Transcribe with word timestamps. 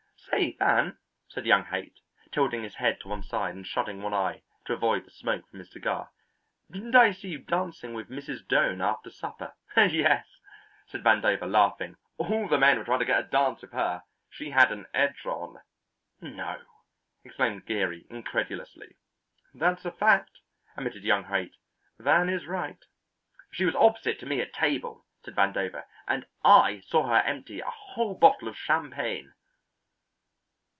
"Say, 0.31 0.53
Van," 0.53 0.97
said 1.27 1.45
young 1.45 1.65
Haight, 1.65 1.99
tilting 2.31 2.63
his 2.63 2.75
head 2.75 3.01
to 3.01 3.09
one 3.09 3.21
side 3.21 3.53
and 3.53 3.67
shutting 3.67 4.01
one 4.01 4.13
eye 4.13 4.41
to 4.65 4.73
avoid 4.73 5.03
the 5.05 5.11
smoke 5.11 5.47
from 5.49 5.59
his 5.59 5.69
cigar, 5.71 6.09
"say, 6.69 6.73
didn't 6.79 6.95
I 6.95 7.11
see 7.11 7.27
you 7.29 7.39
dancing 7.39 7.93
with 7.93 8.09
Mrs. 8.09 8.47
Doane 8.47 8.81
after 8.81 9.11
supper?" 9.11 9.53
"Yes," 9.75 10.39
said 10.87 11.03
Vandover 11.03 11.51
laughing; 11.51 11.97
"all 12.17 12.47
the 12.47 12.57
men 12.57 12.77
were 12.79 12.85
trying 12.85 12.99
to 12.99 13.05
get 13.05 13.19
a 13.19 13.23
dance 13.27 13.61
with 13.61 13.73
her. 13.73 14.03
She 14.29 14.49
had 14.51 14.71
an 14.71 14.85
edge 14.93 15.25
on." 15.25 15.59
"No?" 16.21 16.61
exclaimed 17.25 17.65
Geary, 17.65 18.07
incredulously. 18.09 18.95
"That's 19.53 19.83
a 19.85 19.91
fact," 19.91 20.39
admitted 20.77 21.03
young 21.03 21.25
Haight. 21.25 21.55
"Van 21.99 22.29
is 22.29 22.47
right." 22.47 22.83
"She 23.51 23.65
was 23.65 23.75
opposite 23.75 24.17
to 24.21 24.25
me 24.25 24.39
at 24.41 24.53
table," 24.53 25.05
said 25.23 25.35
Vandover, 25.35 25.83
"and 26.07 26.25
I 26.43 26.79
saw 26.85 27.05
her 27.07 27.21
empty 27.21 27.59
a 27.59 27.69
whole 27.69 28.15
bottle 28.15 28.47
of 28.47 28.55
champagne." 28.57 29.33